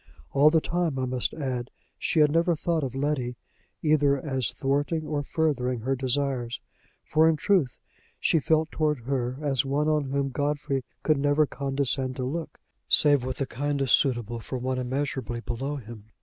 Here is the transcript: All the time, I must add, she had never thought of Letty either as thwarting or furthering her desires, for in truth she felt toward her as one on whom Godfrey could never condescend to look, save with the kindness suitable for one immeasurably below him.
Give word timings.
All 0.31 0.49
the 0.49 0.59
time, 0.61 0.97
I 0.97 1.05
must 1.05 1.31
add, 1.35 1.69
she 1.99 2.21
had 2.21 2.31
never 2.31 2.55
thought 2.55 2.83
of 2.83 2.95
Letty 2.95 3.35
either 3.83 4.17
as 4.17 4.49
thwarting 4.49 5.05
or 5.05 5.21
furthering 5.21 5.81
her 5.81 5.95
desires, 5.95 6.59
for 7.03 7.29
in 7.29 7.35
truth 7.35 7.77
she 8.19 8.39
felt 8.39 8.71
toward 8.71 9.01
her 9.01 9.37
as 9.43 9.63
one 9.63 9.87
on 9.87 10.05
whom 10.05 10.29
Godfrey 10.29 10.83
could 11.03 11.17
never 11.19 11.45
condescend 11.45 12.15
to 12.15 12.23
look, 12.23 12.59
save 12.89 13.23
with 13.23 13.37
the 13.37 13.45
kindness 13.45 13.91
suitable 13.91 14.39
for 14.39 14.57
one 14.57 14.79
immeasurably 14.79 15.39
below 15.41 15.75
him. 15.75 16.05